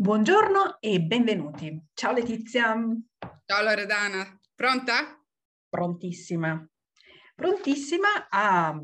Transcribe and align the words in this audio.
Buongiorno 0.00 0.76
e 0.78 1.00
benvenuti. 1.00 1.86
Ciao 1.92 2.12
Letizia. 2.12 2.72
Ciao 3.44 3.62
Loredana, 3.64 4.40
pronta? 4.54 5.20
Prontissima. 5.68 6.64
Prontissima 7.34 8.28
a 8.30 8.80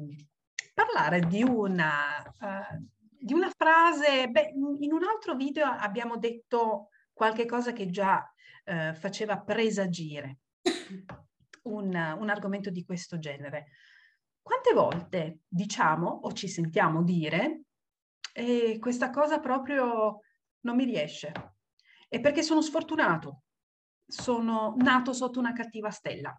parlare 0.74 1.20
di 1.20 1.45
una, 1.45 2.20
uh, 2.20 2.84
di 2.98 3.32
una 3.32 3.48
frase. 3.56 4.27
Beh, 4.27 4.54
in 4.80 4.92
un 4.92 5.04
altro 5.04 5.36
video 5.36 5.66
abbiamo 5.66 6.16
detto 6.16 6.88
qualche 7.12 7.46
cosa 7.46 7.72
che 7.72 7.90
già 7.90 8.18
uh, 8.64 8.92
faceva 8.94 9.40
presagire 9.40 10.38
un, 11.62 11.94
un 11.94 12.28
argomento 12.28 12.70
di 12.70 12.84
questo 12.84 13.20
genere. 13.20 13.66
Quante 14.42 14.72
volte 14.74 15.42
diciamo 15.46 16.08
o 16.08 16.32
ci 16.32 16.49
sentiamo 16.49 17.04
dire 17.04 17.67
e 18.32 18.79
questa 18.81 19.11
cosa 19.11 19.39
proprio 19.39 20.18
non 20.64 20.77
mi 20.77 20.85
riesce. 20.85 21.32
E 22.09 22.21
perché 22.21 22.43
sono 22.43 22.61
sfortunato, 22.61 23.45
sono 24.07 24.75
nato 24.79 25.13
sotto 25.13 25.39
una 25.39 25.53
cattiva 25.53 25.90
stella. 25.90 26.39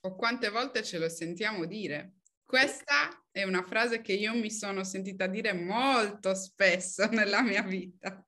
O 0.00 0.16
quante 0.16 0.50
volte 0.50 0.82
ce 0.82 0.98
lo 0.98 1.08
sentiamo 1.08 1.64
dire? 1.64 2.16
Questa 2.44 3.24
è 3.30 3.42
una 3.44 3.62
frase 3.62 4.00
che 4.00 4.12
io 4.12 4.34
mi 4.34 4.50
sono 4.50 4.84
sentita 4.84 5.26
dire 5.26 5.54
molto 5.54 6.34
spesso 6.34 7.06
nella 7.10 7.42
mia 7.42 7.62
vita. 7.62 8.24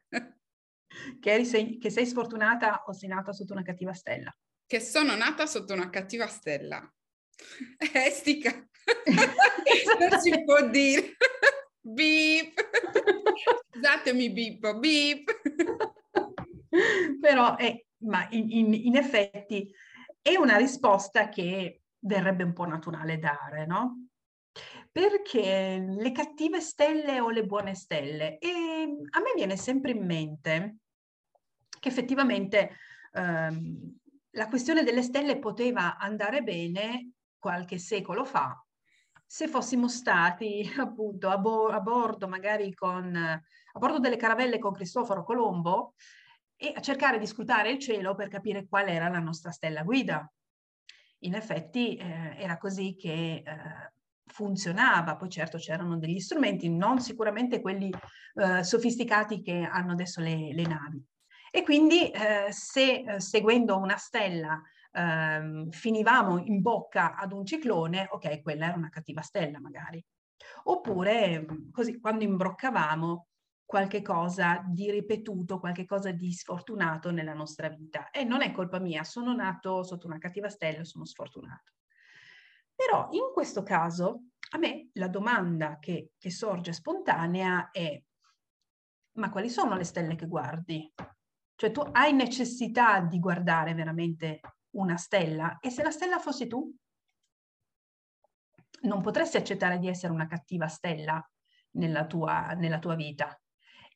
Che, 1.20 1.44
sei, 1.44 1.78
che 1.78 1.90
sei 1.90 2.06
sfortunata 2.06 2.84
o 2.86 2.92
sei 2.92 3.10
nata 3.10 3.32
sotto 3.32 3.52
una 3.52 3.62
cattiva 3.62 3.92
stella? 3.92 4.34
Che 4.66 4.80
sono 4.80 5.14
nata 5.14 5.46
sotto 5.46 5.74
una 5.74 5.90
cattiva 5.90 6.26
stella. 6.26 6.80
Estica. 7.92 8.50
non 10.10 10.20
si 10.20 10.44
può 10.44 10.66
dire. 10.68 11.16
Beep. 11.80 12.54
Scusatemi, 13.70 14.30
Bippo, 14.30 14.78
beep. 14.78 15.40
Però, 17.20 17.56
è, 17.56 17.84
ma 17.98 18.26
in, 18.30 18.50
in, 18.50 18.74
in 18.74 18.96
effetti, 18.96 19.72
è 20.20 20.36
una 20.36 20.56
risposta 20.56 21.28
che 21.28 21.82
verrebbe 22.00 22.44
un 22.44 22.52
po' 22.52 22.66
naturale 22.66 23.18
dare, 23.18 23.66
no? 23.66 24.08
Perché 24.90 25.84
le 25.86 26.12
cattive 26.12 26.60
stelle 26.60 27.20
o 27.20 27.30
le 27.30 27.44
buone 27.44 27.74
stelle? 27.74 28.38
E 28.38 28.48
a 28.48 29.20
me 29.20 29.32
viene 29.34 29.56
sempre 29.56 29.90
in 29.92 30.04
mente 30.04 30.76
che 31.78 31.88
effettivamente 31.88 32.76
ehm, 33.12 33.98
la 34.30 34.48
questione 34.48 34.82
delle 34.82 35.02
stelle 35.02 35.38
poteva 35.38 35.98
andare 35.98 36.42
bene 36.42 37.12
qualche 37.38 37.78
secolo 37.78 38.24
fa 38.24 38.65
se 39.26 39.48
fossimo 39.48 39.88
stati 39.88 40.62
appunto 40.78 41.28
a, 41.28 41.38
bo- 41.38 41.68
a 41.68 41.80
bordo 41.80 42.28
magari 42.28 42.72
con, 42.72 43.14
a 43.16 43.78
bordo 43.78 43.98
delle 43.98 44.16
caravelle 44.16 44.58
con 44.58 44.72
Cristoforo 44.72 45.24
Colombo 45.24 45.94
e 46.56 46.72
a 46.74 46.80
cercare 46.80 47.18
di 47.18 47.26
scrutare 47.26 47.70
il 47.70 47.78
cielo 47.78 48.14
per 48.14 48.28
capire 48.28 48.66
qual 48.66 48.88
era 48.88 49.08
la 49.08 49.18
nostra 49.18 49.50
stella 49.50 49.82
guida. 49.82 50.30
In 51.20 51.34
effetti 51.34 51.96
eh, 51.96 52.36
era 52.38 52.56
così 52.56 52.94
che 52.96 53.42
eh, 53.44 53.92
funzionava, 54.26 55.16
poi 55.16 55.28
certo 55.28 55.58
c'erano 55.58 55.98
degli 55.98 56.20
strumenti, 56.20 56.68
non 56.70 57.00
sicuramente 57.00 57.60
quelli 57.60 57.92
eh, 58.34 58.62
sofisticati 58.62 59.42
che 59.42 59.68
hanno 59.70 59.92
adesso 59.92 60.20
le, 60.20 60.52
le 60.52 60.62
navi. 60.62 61.02
E 61.50 61.62
quindi 61.62 62.10
eh, 62.10 62.46
se 62.50 63.04
eh, 63.06 63.20
seguendo 63.20 63.76
una 63.78 63.96
stella 63.96 64.60
ehm, 64.96 65.70
finivamo 65.70 66.38
in 66.38 66.62
bocca 66.62 67.16
ad 67.16 67.32
un 67.32 67.44
ciclone, 67.44 68.08
ok, 68.10 68.42
quella 68.42 68.66
era 68.68 68.76
una 68.76 68.88
cattiva 68.88 69.20
stella 69.20 69.60
magari. 69.60 70.02
Oppure 70.64 71.40
mm, 71.40 71.70
così 71.70 72.00
quando 72.00 72.24
imbroccavamo 72.24 73.28
qualche 73.64 74.00
cosa 74.00 74.62
di 74.66 74.90
ripetuto, 74.90 75.58
qualche 75.58 75.84
cosa 75.84 76.12
di 76.12 76.32
sfortunato 76.32 77.10
nella 77.10 77.34
nostra 77.34 77.68
vita. 77.68 78.10
E 78.10 78.24
non 78.24 78.42
è 78.42 78.52
colpa 78.52 78.78
mia, 78.78 79.04
sono 79.04 79.34
nato 79.34 79.82
sotto 79.82 80.06
una 80.06 80.18
cattiva 80.18 80.48
stella, 80.48 80.84
sono 80.84 81.04
sfortunato. 81.04 81.72
Però 82.74 83.08
in 83.10 83.32
questo 83.32 83.62
caso 83.62 84.22
a 84.50 84.58
me 84.58 84.90
la 84.92 85.08
domanda 85.08 85.78
che, 85.80 86.12
che 86.18 86.30
sorge 86.30 86.72
spontanea 86.72 87.70
è 87.70 88.00
ma 89.16 89.30
quali 89.30 89.48
sono 89.48 89.76
le 89.76 89.84
stelle 89.84 90.14
che 90.14 90.26
guardi? 90.26 90.92
Cioè 91.54 91.70
tu 91.70 91.80
hai 91.92 92.12
necessità 92.12 93.00
di 93.00 93.18
guardare 93.18 93.72
veramente 93.72 94.40
una 94.70 94.96
stella 94.96 95.58
e 95.60 95.70
se 95.70 95.82
la 95.82 95.90
stella 95.90 96.18
fossi 96.18 96.46
tu? 96.46 96.74
Non 98.82 99.00
potresti 99.00 99.36
accettare 99.36 99.78
di 99.78 99.88
essere 99.88 100.12
una 100.12 100.26
cattiva 100.26 100.68
stella 100.68 101.24
nella 101.72 102.06
tua, 102.06 102.52
nella 102.52 102.78
tua 102.78 102.94
vita. 102.94 103.38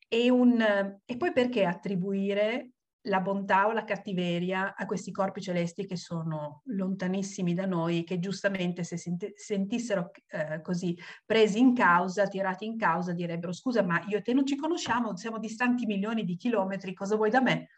E, 0.07 0.29
un, 0.29 0.61
e 1.05 1.17
poi 1.17 1.31
perché 1.31 1.65
attribuire 1.65 2.71
la 3.05 3.19
bontà 3.19 3.67
o 3.67 3.71
la 3.71 3.83
cattiveria 3.83 4.75
a 4.75 4.85
questi 4.85 5.11
corpi 5.11 5.41
celesti 5.41 5.85
che 5.85 5.95
sono 5.95 6.61
lontanissimi 6.65 7.53
da 7.53 7.65
noi, 7.65 8.03
che 8.03 8.19
giustamente 8.19 8.83
se 8.83 8.97
senti, 8.97 9.31
sentissero 9.35 10.11
eh, 10.27 10.61
così 10.61 10.95
presi 11.25 11.59
in 11.59 11.73
causa, 11.73 12.27
tirati 12.27 12.65
in 12.65 12.77
causa, 12.77 13.13
direbbero 13.13 13.53
scusa 13.53 13.81
ma 13.81 14.03
io 14.07 14.17
e 14.17 14.21
te 14.21 14.33
non 14.33 14.45
ci 14.45 14.55
conosciamo, 14.55 15.15
siamo 15.15 15.39
distanti 15.39 15.85
milioni 15.85 16.23
di 16.23 16.35
chilometri, 16.35 16.93
cosa 16.93 17.15
vuoi 17.15 17.29
da 17.31 17.41
me? 17.41 17.69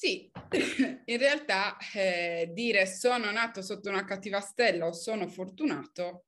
Sì, 0.00 0.30
in 1.04 1.18
realtà 1.18 1.76
eh, 1.92 2.48
dire 2.54 2.86
sono 2.86 3.30
nato 3.30 3.60
sotto 3.60 3.90
una 3.90 4.06
cattiva 4.06 4.40
stella 4.40 4.86
o 4.86 4.92
sono 4.92 5.28
fortunato 5.28 6.24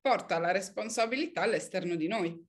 porta 0.00 0.38
la 0.38 0.52
responsabilità 0.52 1.42
all'esterno 1.42 1.96
di 1.96 2.06
noi. 2.06 2.46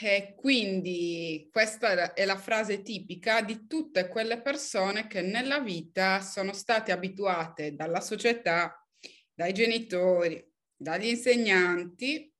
E 0.00 0.34
quindi 0.36 1.48
questa 1.52 2.12
è 2.12 2.24
la 2.24 2.36
frase 2.38 2.82
tipica 2.82 3.40
di 3.40 3.68
tutte 3.68 4.08
quelle 4.08 4.42
persone 4.42 5.06
che 5.06 5.22
nella 5.22 5.60
vita 5.60 6.20
sono 6.20 6.52
state 6.52 6.90
abituate 6.90 7.76
dalla 7.76 8.00
società, 8.00 8.84
dai 9.32 9.52
genitori, 9.52 10.44
dagli 10.74 11.06
insegnanti 11.06 12.34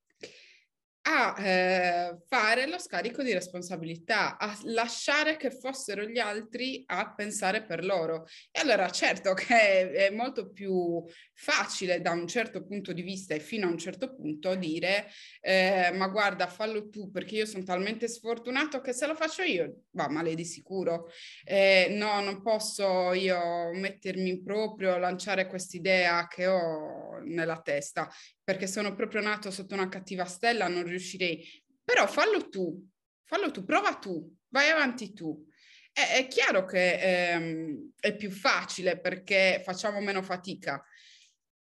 a 1.10 1.34
eh, 1.42 2.18
fare 2.28 2.66
lo 2.66 2.78
scarico 2.78 3.22
di 3.22 3.32
responsabilità, 3.32 4.36
a 4.36 4.54
lasciare 4.64 5.38
che 5.38 5.50
fossero 5.50 6.04
gli 6.04 6.18
altri 6.18 6.84
a 6.86 7.14
pensare 7.14 7.64
per 7.64 7.82
loro. 7.82 8.26
E 8.50 8.60
allora 8.60 8.90
certo 8.90 9.32
che 9.32 9.90
è 9.90 10.10
molto 10.10 10.50
più 10.50 11.02
facile 11.32 12.02
da 12.02 12.10
un 12.10 12.26
certo 12.26 12.62
punto 12.66 12.92
di 12.92 13.00
vista 13.00 13.34
e 13.34 13.40
fino 13.40 13.66
a 13.66 13.70
un 13.70 13.78
certo 13.78 14.14
punto 14.14 14.54
dire 14.54 15.06
eh, 15.40 15.90
ma 15.94 16.08
guarda 16.08 16.46
fallo 16.46 16.88
tu 16.90 17.10
perché 17.10 17.36
io 17.36 17.46
sono 17.46 17.62
talmente 17.62 18.08
sfortunato 18.08 18.80
che 18.80 18.92
se 18.92 19.06
lo 19.06 19.14
faccio 19.14 19.42
io 19.42 19.84
va 19.92 20.08
male 20.10 20.34
di 20.34 20.44
sicuro. 20.44 21.08
Eh, 21.44 21.88
no, 21.90 22.20
non 22.20 22.42
posso 22.42 23.14
io 23.14 23.70
mettermi 23.72 24.28
in 24.28 24.42
proprio, 24.44 24.98
lanciare 24.98 25.46
quest'idea 25.46 26.26
che 26.26 26.46
ho 26.46 27.18
nella 27.24 27.60
testa 27.62 28.10
perché 28.48 28.66
sono 28.66 28.94
proprio 28.94 29.20
nato 29.20 29.50
sotto 29.50 29.74
una 29.74 29.90
cattiva 29.90 30.24
stella, 30.24 30.68
non 30.68 30.84
riuscirei. 30.84 31.46
Però 31.84 32.06
fallo 32.06 32.48
tu, 32.48 32.82
fallo 33.24 33.50
tu, 33.50 33.62
prova 33.62 33.96
tu, 33.96 34.34
vai 34.48 34.70
avanti 34.70 35.12
tu. 35.12 35.46
È, 35.92 36.14
è 36.16 36.26
chiaro 36.28 36.64
che 36.64 36.94
ehm, 36.94 37.90
è 38.00 38.16
più 38.16 38.30
facile 38.30 38.98
perché 38.98 39.60
facciamo 39.62 40.00
meno 40.00 40.22
fatica, 40.22 40.82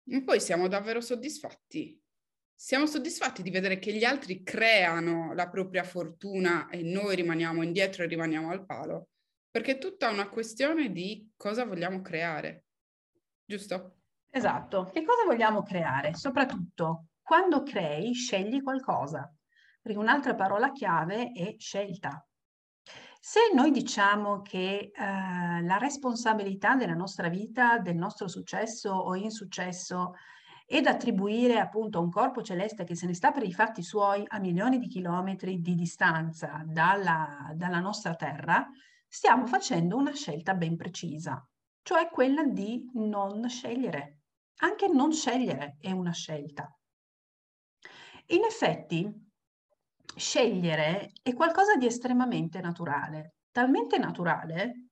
ma 0.05 0.23
poi 0.23 0.39
siamo 0.39 0.67
davvero 0.67 0.99
soddisfatti. 0.99 2.01
Siamo 2.55 2.87
soddisfatti 2.87 3.43
di 3.43 3.51
vedere 3.51 3.77
che 3.77 3.93
gli 3.93 4.03
altri 4.03 4.41
creano 4.41 5.35
la 5.35 5.49
propria 5.49 5.83
fortuna 5.83 6.69
e 6.69 6.81
noi 6.81 7.15
rimaniamo 7.15 7.61
indietro 7.61 8.01
e 8.01 8.07
rimaniamo 8.07 8.49
al 8.49 8.65
palo, 8.65 9.09
perché 9.51 9.73
è 9.73 9.77
tutta 9.77 10.09
una 10.09 10.27
questione 10.27 10.91
di 10.91 11.29
cosa 11.37 11.65
vogliamo 11.65 12.01
creare, 12.01 12.63
giusto? 13.45 13.97
Esatto. 14.35 14.89
Che 14.91 15.03
cosa 15.05 15.25
vogliamo 15.25 15.61
creare? 15.61 16.15
Soprattutto, 16.15 17.09
quando 17.21 17.61
crei, 17.61 18.13
scegli 18.13 18.63
qualcosa. 18.63 19.31
Perché 19.79 19.99
un'altra 19.99 20.33
parola 20.33 20.71
chiave 20.71 21.31
è 21.31 21.53
scelta. 21.59 22.25
Se 23.19 23.39
noi 23.53 23.69
diciamo 23.69 24.41
che 24.41 24.91
eh, 24.91 25.61
la 25.61 25.77
responsabilità 25.77 26.73
della 26.75 26.95
nostra 26.95 27.29
vita, 27.29 27.77
del 27.77 27.95
nostro 27.95 28.27
successo 28.27 28.91
o 28.91 29.15
insuccesso, 29.15 30.13
è 30.65 30.81
da 30.81 30.89
attribuire 30.89 31.59
appunto 31.59 31.99
a 31.99 32.01
un 32.01 32.09
corpo 32.09 32.41
celeste 32.41 32.85
che 32.85 32.95
se 32.95 33.05
ne 33.05 33.13
sta 33.13 33.31
per 33.31 33.43
i 33.43 33.53
fatti 33.53 33.83
suoi 33.83 34.23
a 34.27 34.39
milioni 34.39 34.79
di 34.79 34.87
chilometri 34.87 35.61
di 35.61 35.75
distanza 35.75 36.63
dalla, 36.65 37.51
dalla 37.53 37.79
nostra 37.79 38.15
Terra, 38.15 38.67
stiamo 39.07 39.45
facendo 39.45 39.95
una 39.95 40.13
scelta 40.13 40.55
ben 40.55 40.75
precisa, 40.75 41.47
cioè 41.83 42.09
quella 42.09 42.43
di 42.45 42.89
non 42.93 43.47
scegliere, 43.47 44.22
anche 44.57 44.87
non 44.87 45.11
scegliere 45.11 45.77
è 45.79 45.91
una 45.91 46.11
scelta. 46.11 46.75
In 48.27 48.43
effetti, 48.43 49.11
scegliere 50.15 51.11
è 51.21 51.33
qualcosa 51.33 51.75
di 51.75 51.85
estremamente 51.85 52.61
naturale, 52.61 53.35
talmente 53.51 53.97
naturale 53.97 54.87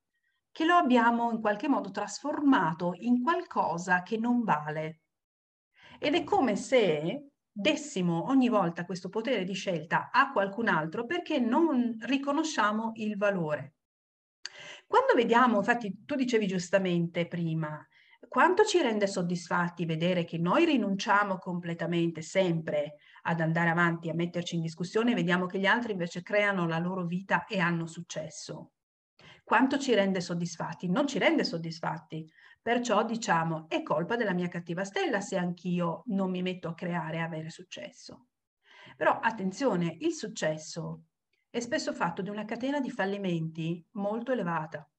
che 0.51 0.65
lo 0.65 0.75
abbiamo 0.75 1.31
in 1.31 1.39
qualche 1.39 1.69
modo 1.69 1.91
trasformato 1.91 2.91
in 2.95 3.21
qualcosa 3.21 4.03
che 4.03 4.17
non 4.17 4.43
vale. 4.43 5.01
Ed 5.99 6.15
è 6.15 6.23
come 6.23 6.55
se 6.55 7.29
dessimo 7.49 8.27
ogni 8.27 8.49
volta 8.49 8.85
questo 8.85 9.09
potere 9.09 9.43
di 9.43 9.53
scelta 9.53 10.09
a 10.11 10.31
qualcun 10.31 10.67
altro 10.67 11.05
perché 11.05 11.39
non 11.39 11.97
riconosciamo 12.01 12.91
il 12.95 13.17
valore. 13.17 13.75
Quando 14.87 15.13
vediamo, 15.15 15.57
infatti 15.57 16.03
tu 16.03 16.15
dicevi 16.15 16.47
giustamente 16.47 17.27
prima, 17.27 17.85
quanto 18.27 18.63
ci 18.65 18.81
rende 18.81 19.07
soddisfatti 19.07 19.85
vedere 19.85 20.23
che 20.23 20.37
noi 20.37 20.65
rinunciamo 20.65 21.37
completamente 21.37 22.21
sempre 22.21 22.95
ad 23.23 23.41
andare 23.41 23.69
avanti, 23.69 24.09
a 24.09 24.13
metterci 24.13 24.55
in 24.55 24.61
discussione, 24.61 25.13
vediamo 25.13 25.45
che 25.45 25.59
gli 25.59 25.65
altri 25.65 25.91
invece 25.91 26.21
creano 26.21 26.67
la 26.67 26.77
loro 26.79 27.05
vita 27.05 27.45
e 27.45 27.59
hanno 27.59 27.87
successo. 27.87 28.73
Quanto 29.43 29.77
ci 29.77 29.93
rende 29.93 30.21
soddisfatti? 30.21 30.89
Non 30.89 31.07
ci 31.07 31.17
rende 31.19 31.43
soddisfatti. 31.43 32.25
Perciò 32.61 33.03
diciamo 33.03 33.67
è 33.67 33.81
colpa 33.83 34.15
della 34.15 34.33
mia 34.33 34.47
cattiva 34.47 34.83
stella 34.83 35.19
se 35.21 35.37
anch'io 35.37 36.03
non 36.07 36.29
mi 36.29 36.41
metto 36.41 36.67
a 36.69 36.73
creare 36.73 37.17
e 37.17 37.21
avere 37.21 37.49
successo. 37.49 38.27
Però 38.97 39.19
attenzione, 39.19 39.95
il 39.99 40.13
successo 40.13 41.05
è 41.49 41.59
spesso 41.59 41.93
fatto 41.93 42.21
di 42.21 42.29
una 42.29 42.45
catena 42.45 42.79
di 42.79 42.91
fallimenti 42.91 43.85
molto 43.91 44.31
elevata. 44.31 44.90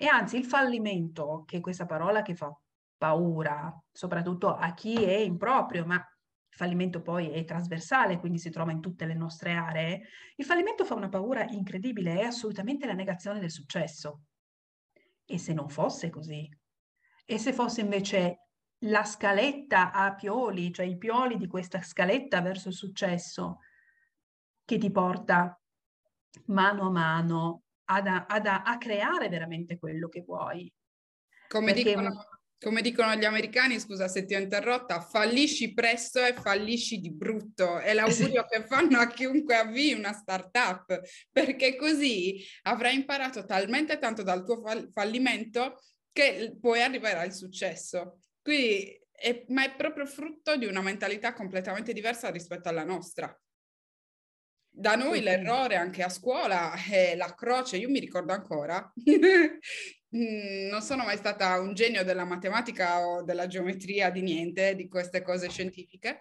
E 0.00 0.06
anzi 0.06 0.36
il 0.36 0.44
fallimento, 0.44 1.42
che 1.44 1.56
è 1.56 1.60
questa 1.60 1.84
parola 1.84 2.22
che 2.22 2.36
fa 2.36 2.56
paura, 2.96 3.76
soprattutto 3.90 4.54
a 4.54 4.72
chi 4.72 4.94
è 4.94 5.16
improprio, 5.16 5.84
ma 5.84 5.96
il 5.96 6.56
fallimento 6.56 7.02
poi 7.02 7.30
è 7.30 7.44
trasversale, 7.44 8.20
quindi 8.20 8.38
si 8.38 8.50
trova 8.50 8.70
in 8.70 8.80
tutte 8.80 9.06
le 9.06 9.14
nostre 9.14 9.54
aree, 9.54 10.02
il 10.36 10.44
fallimento 10.44 10.84
fa 10.84 10.94
una 10.94 11.08
paura 11.08 11.44
incredibile, 11.48 12.20
è 12.20 12.22
assolutamente 12.22 12.86
la 12.86 12.92
negazione 12.92 13.40
del 13.40 13.50
successo. 13.50 14.22
E 15.24 15.36
se 15.36 15.52
non 15.52 15.68
fosse 15.68 16.10
così? 16.10 16.48
E 17.24 17.38
se 17.38 17.52
fosse 17.52 17.80
invece 17.80 18.50
la 18.82 19.02
scaletta 19.02 19.90
a 19.90 20.14
pioli, 20.14 20.72
cioè 20.72 20.86
i 20.86 20.96
pioli 20.96 21.38
di 21.38 21.48
questa 21.48 21.82
scaletta 21.82 22.40
verso 22.40 22.68
il 22.68 22.74
successo, 22.74 23.58
che 24.64 24.78
ti 24.78 24.92
porta 24.92 25.60
mano 26.46 26.86
a 26.86 26.90
mano 26.90 27.62
ad, 27.90 28.06
ad, 28.06 28.46
a 28.46 28.76
creare 28.78 29.28
veramente 29.28 29.78
quello 29.78 30.08
che 30.08 30.22
vuoi. 30.22 30.72
Come 31.48 31.72
dicono, 31.72 32.26
come 32.60 32.82
dicono, 32.82 33.14
gli 33.14 33.24
americani, 33.24 33.78
scusa 33.78 34.08
se 34.08 34.24
ti 34.24 34.34
ho 34.34 34.38
interrotta, 34.38 35.00
fallisci 35.00 35.72
presto 35.72 36.24
e 36.24 36.34
fallisci 36.34 37.00
di 37.00 37.12
brutto. 37.12 37.78
È 37.78 37.94
l'augurio 37.94 38.44
che 38.46 38.66
fanno 38.66 38.98
a 38.98 39.06
chiunque 39.06 39.56
avvii 39.56 39.94
una 39.94 40.12
startup, 40.12 41.00
perché 41.30 41.76
così 41.76 42.44
avrai 42.62 42.96
imparato 42.96 43.44
talmente 43.44 43.98
tanto 43.98 44.22
dal 44.22 44.44
tuo 44.44 44.62
fallimento 44.92 45.80
che 46.12 46.56
puoi 46.60 46.82
arrivare 46.82 47.20
al 47.20 47.32
successo. 47.32 48.18
Quindi, 48.42 49.00
è, 49.12 49.44
ma 49.48 49.64
è 49.64 49.74
proprio 49.74 50.04
frutto 50.04 50.56
di 50.56 50.66
una 50.66 50.82
mentalità 50.82 51.32
completamente 51.32 51.92
diversa 51.92 52.30
rispetto 52.30 52.68
alla 52.68 52.84
nostra. 52.84 53.34
Da 54.78 54.94
noi 54.94 55.22
l'errore 55.22 55.74
anche 55.74 56.04
a 56.04 56.08
scuola 56.08 56.72
è 56.88 57.16
la 57.16 57.34
croce, 57.34 57.78
io 57.78 57.90
mi 57.90 57.98
ricordo 57.98 58.32
ancora, 58.32 58.92
mm, 60.14 60.68
non 60.68 60.80
sono 60.82 61.02
mai 61.02 61.16
stata 61.16 61.58
un 61.58 61.74
genio 61.74 62.04
della 62.04 62.24
matematica 62.24 63.04
o 63.04 63.24
della 63.24 63.48
geometria, 63.48 64.10
di 64.10 64.22
niente, 64.22 64.76
di 64.76 64.86
queste 64.86 65.20
cose 65.22 65.48
scientifiche. 65.48 66.20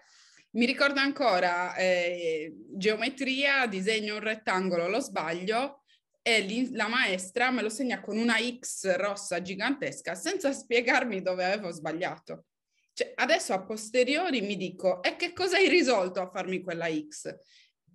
Mi 0.54 0.66
ricordo 0.66 1.00
ancora 1.00 1.76
eh, 1.76 2.52
geometria, 2.70 3.68
disegno 3.68 4.16
un 4.16 4.22
rettangolo, 4.22 4.88
lo 4.88 5.02
sbaglio 5.02 5.84
e 6.24 6.68
la 6.72 6.88
maestra 6.88 7.52
me 7.52 7.62
lo 7.62 7.70
segna 7.70 8.02
con 8.02 8.18
una 8.18 8.38
X 8.40 8.96
rossa 8.96 9.40
gigantesca 9.40 10.16
senza 10.16 10.52
spiegarmi 10.52 11.22
dove 11.22 11.46
avevo 11.46 11.70
sbagliato. 11.70 12.46
Cioè, 12.92 13.12
adesso 13.18 13.54
a 13.54 13.64
posteriori 13.64 14.42
mi 14.42 14.58
dico, 14.58 15.04
e 15.04 15.16
che 15.16 15.32
cosa 15.32 15.58
hai 15.58 15.70
risolto 15.70 16.20
a 16.22 16.32
farmi 16.32 16.64
quella 16.64 16.88
X? 16.90 17.38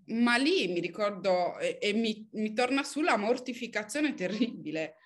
Ma 0.06 0.36
lì 0.36 0.68
mi 0.68 0.80
ricordo 0.80 1.58
e, 1.58 1.78
e 1.80 1.92
mi, 1.92 2.28
mi 2.32 2.52
torna 2.52 2.82
sulla 2.82 3.16
mortificazione 3.16 4.14
terribile. 4.14 4.96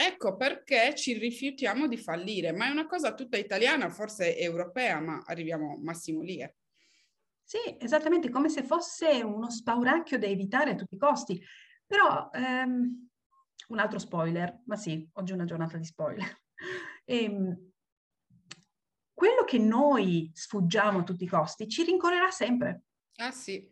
Ecco 0.00 0.36
perché 0.36 0.94
ci 0.94 1.18
rifiutiamo 1.18 1.88
di 1.88 1.96
fallire, 1.96 2.52
ma 2.52 2.66
è 2.68 2.70
una 2.70 2.86
cosa 2.86 3.14
tutta 3.14 3.36
italiana, 3.36 3.90
forse 3.90 4.38
europea, 4.38 5.00
ma 5.00 5.22
arriviamo 5.26 5.76
massimo 5.82 6.22
lì. 6.22 6.40
Eh. 6.40 6.54
Sì, 7.42 7.58
esattamente, 7.80 8.30
come 8.30 8.48
se 8.48 8.62
fosse 8.62 9.22
uno 9.22 9.50
spauracchio 9.50 10.18
da 10.18 10.26
evitare 10.26 10.70
a 10.70 10.74
tutti 10.76 10.94
i 10.94 10.98
costi. 10.98 11.42
Però, 11.84 12.28
ehm, 12.32 13.08
un 13.68 13.78
altro 13.78 13.98
spoiler, 13.98 14.60
ma 14.66 14.76
sì, 14.76 15.08
oggi 15.14 15.32
è 15.32 15.34
una 15.34 15.44
giornata 15.46 15.76
di 15.76 15.84
spoiler. 15.84 16.26
Ehm, 17.10 17.72
quello 19.14 19.44
che 19.44 19.58
noi 19.58 20.30
sfuggiamo 20.34 20.98
a 20.98 21.02
tutti 21.02 21.24
i 21.24 21.28
costi 21.28 21.66
ci 21.66 21.82
rincorrerà 21.84 22.30
sempre. 22.30 22.82
Ah 23.16 23.30
sì. 23.30 23.66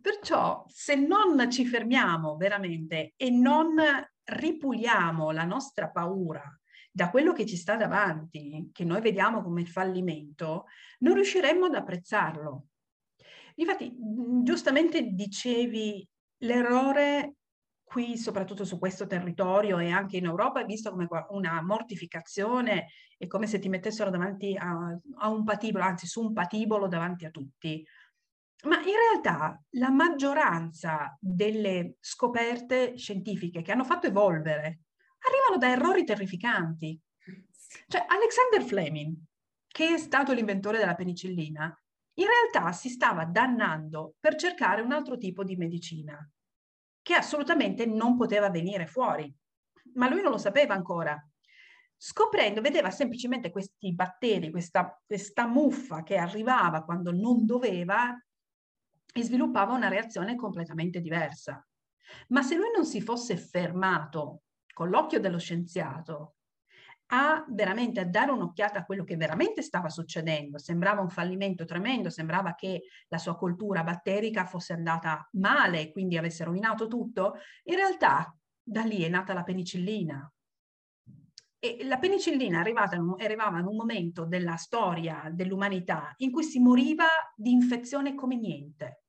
Perciò 0.00 0.64
se 0.68 0.94
non 0.96 1.50
ci 1.50 1.64
fermiamo 1.66 2.36
veramente 2.36 3.12
e 3.16 3.30
non 3.30 3.76
ripuliamo 4.24 5.30
la 5.30 5.44
nostra 5.44 5.88
paura 5.90 6.42
da 6.90 7.10
quello 7.10 7.32
che 7.32 7.46
ci 7.46 7.56
sta 7.56 7.76
davanti, 7.76 8.70
che 8.72 8.84
noi 8.84 9.00
vediamo 9.00 9.42
come 9.42 9.64
fallimento, 9.64 10.64
non 11.00 11.14
riusciremmo 11.14 11.66
ad 11.66 11.74
apprezzarlo. 11.76 12.66
Infatti, 13.56 13.94
giustamente 14.42 15.02
dicevi, 15.12 16.06
l'errore 16.38 17.34
qui, 17.84 18.18
soprattutto 18.18 18.64
su 18.64 18.78
questo 18.78 19.06
territorio 19.06 19.78
e 19.78 19.90
anche 19.90 20.16
in 20.16 20.26
Europa, 20.26 20.60
è 20.60 20.64
visto 20.64 20.90
come 20.90 21.08
una 21.30 21.62
mortificazione, 21.62 22.88
è 23.16 23.26
come 23.26 23.46
se 23.46 23.58
ti 23.58 23.68
mettessero 23.68 24.10
davanti 24.10 24.56
a, 24.56 24.96
a 25.18 25.28
un 25.28 25.44
patibolo, 25.44 25.84
anzi 25.84 26.06
su 26.06 26.20
un 26.20 26.32
patibolo 26.32 26.86
davanti 26.86 27.24
a 27.24 27.30
tutti. 27.30 27.84
Ma 28.64 28.78
in 28.78 28.94
realtà 28.94 29.62
la 29.70 29.90
maggioranza 29.90 31.16
delle 31.20 31.96
scoperte 32.00 32.96
scientifiche 32.96 33.62
che 33.62 33.70
hanno 33.70 33.84
fatto 33.84 34.08
evolvere 34.08 34.80
arrivano 35.18 35.58
da 35.58 35.70
errori 35.70 36.04
terrificanti. 36.04 37.00
Cioè 37.86 38.04
Alexander 38.08 38.62
Fleming, 38.62 39.16
che 39.66 39.94
è 39.94 39.98
stato 39.98 40.32
l'inventore 40.32 40.78
della 40.78 40.94
penicillina, 40.94 41.72
in 42.14 42.26
realtà 42.26 42.72
si 42.72 42.88
stava 42.88 43.24
dannando 43.24 44.14
per 44.18 44.34
cercare 44.34 44.82
un 44.82 44.92
altro 44.92 45.16
tipo 45.18 45.44
di 45.44 45.56
medicina 45.56 46.18
che 47.00 47.14
assolutamente 47.14 47.86
non 47.86 48.16
poteva 48.16 48.50
venire 48.50 48.86
fuori, 48.86 49.32
ma 49.94 50.08
lui 50.08 50.20
non 50.20 50.32
lo 50.32 50.38
sapeva 50.38 50.74
ancora. 50.74 51.16
Scoprendo, 51.96 52.60
vedeva 52.60 52.90
semplicemente 52.90 53.50
questi 53.50 53.94
batteri, 53.94 54.50
questa, 54.50 55.00
questa 55.06 55.46
muffa 55.46 56.02
che 56.02 56.16
arrivava 56.16 56.84
quando 56.84 57.12
non 57.12 57.46
doveva 57.46 58.14
e 59.12 59.22
sviluppava 59.22 59.74
una 59.74 59.88
reazione 59.88 60.36
completamente 60.36 61.00
diversa. 61.00 61.64
Ma 62.28 62.42
se 62.42 62.56
lui 62.56 62.70
non 62.74 62.84
si 62.84 63.00
fosse 63.00 63.36
fermato 63.36 64.42
con 64.72 64.88
l'occhio 64.88 65.20
dello 65.20 65.38
scienziato 65.38 66.34
a 67.10 67.44
veramente 67.48 68.00
a 68.00 68.04
dare 68.04 68.30
un'occhiata 68.32 68.80
a 68.80 68.84
quello 68.84 69.04
che 69.04 69.16
veramente 69.16 69.62
stava 69.62 69.88
succedendo, 69.88 70.58
sembrava 70.58 71.00
un 71.00 71.08
fallimento 71.08 71.64
tremendo, 71.64 72.10
sembrava 72.10 72.54
che 72.54 72.82
la 73.08 73.18
sua 73.18 73.36
coltura 73.36 73.82
batterica 73.82 74.44
fosse 74.44 74.74
andata 74.74 75.26
male, 75.32 75.90
quindi 75.90 76.18
avesse 76.18 76.44
rovinato 76.44 76.86
tutto, 76.86 77.36
in 77.64 77.76
realtà 77.76 78.34
da 78.62 78.82
lì 78.82 79.02
è 79.02 79.08
nata 79.08 79.32
la 79.32 79.42
penicillina. 79.42 80.30
E 81.60 81.84
la 81.84 81.98
penicillina 81.98 82.60
arrivava 82.60 83.58
in 83.58 83.66
un 83.66 83.76
momento 83.76 84.24
della 84.24 84.56
storia 84.56 85.28
dell'umanità 85.32 86.14
in 86.18 86.30
cui 86.30 86.44
si 86.44 86.60
moriva 86.60 87.06
di 87.34 87.50
infezione 87.50 88.14
come 88.14 88.36
niente. 88.36 89.02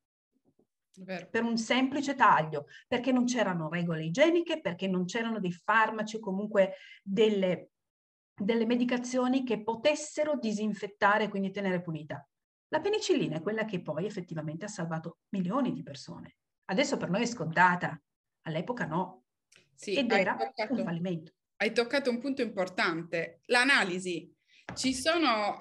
Vero. 1.02 1.28
per 1.30 1.44
un 1.44 1.58
semplice 1.58 2.16
taglio, 2.16 2.66
perché 2.88 3.12
non 3.12 3.26
c'erano 3.26 3.70
regole 3.70 4.04
igieniche, 4.04 4.60
perché 4.60 4.88
non 4.88 5.06
c'erano 5.06 5.40
dei 5.40 5.52
farmaci 5.52 6.18
o 6.18 6.20
comunque 6.20 6.74
delle, 7.02 7.72
delle 8.34 8.66
medicazioni 8.66 9.44
che 9.44 9.64
potessero 9.64 10.38
disinfettare 10.38 11.26
e 11.26 11.30
quindi 11.30 11.52
tenere 11.52 11.82
pulita. 11.82 12.28
La 12.70 12.82
penicillina 12.82 13.38
è 13.38 13.42
quella 13.42 13.66
che 13.66 13.82
poi 13.82 14.06
effettivamente 14.06 14.66
ha 14.66 14.70
salvato 14.70 15.20
milioni 15.30 15.72
di 15.74 15.84
persone. 15.84 16.38
Adesso 16.66 16.98
per 16.98 17.10
noi 17.10 17.24
è 17.24 17.28
scontata, 17.28 18.00
all'epoca 18.42 18.86
no. 18.86 19.24
Sì, 19.74 19.96
Ed 19.96 20.12
era 20.12 20.38
un 20.70 20.84
fallimento. 20.84 21.34
Hai 21.62 21.74
toccato 21.74 22.10
un 22.10 22.20
punto 22.20 22.42
importante, 22.42 23.42
l'analisi 23.48 24.34
ci 24.76 24.94
sono 24.94 25.58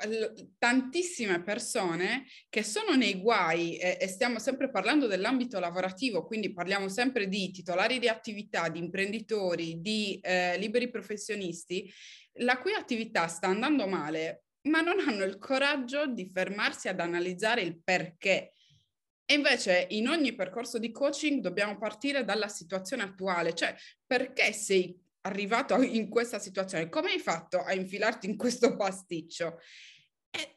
tantissime 0.56 1.42
persone 1.42 2.26
che 2.48 2.62
sono 2.62 2.94
nei 2.94 3.20
guai 3.20 3.76
e, 3.76 3.98
e, 4.00 4.06
stiamo 4.06 4.38
sempre 4.38 4.70
parlando 4.70 5.08
dell'ambito 5.08 5.58
lavorativo, 5.58 6.24
quindi 6.24 6.52
parliamo 6.52 6.88
sempre 6.88 7.26
di 7.26 7.50
titolari 7.50 7.98
di 7.98 8.06
attività, 8.06 8.68
di 8.68 8.78
imprenditori, 8.78 9.80
di 9.80 10.20
eh, 10.22 10.56
liberi 10.58 10.88
professionisti, 10.88 11.92
la 12.34 12.58
cui 12.58 12.74
attività 12.74 13.26
sta 13.26 13.48
andando 13.48 13.88
male, 13.88 14.44
ma 14.68 14.80
non 14.80 15.00
hanno 15.00 15.24
il 15.24 15.38
coraggio 15.38 16.06
di 16.06 16.30
fermarsi 16.30 16.86
ad 16.86 17.00
analizzare 17.00 17.62
il 17.62 17.82
perché. 17.82 18.52
E 19.24 19.34
invece 19.34 19.88
in 19.90 20.06
ogni 20.06 20.32
percorso 20.36 20.78
di 20.78 20.92
coaching 20.92 21.40
dobbiamo 21.40 21.76
partire 21.76 22.24
dalla 22.24 22.46
situazione 22.46 23.02
attuale, 23.02 23.52
cioè 23.52 23.74
perché 24.06 24.52
sei 24.52 25.06
arrivato 25.22 25.80
in 25.82 26.08
questa 26.08 26.38
situazione, 26.38 26.88
come 26.88 27.10
hai 27.10 27.18
fatto 27.18 27.62
a 27.62 27.72
infilarti 27.72 28.28
in 28.28 28.36
questo 28.36 28.76
pasticcio? 28.76 29.58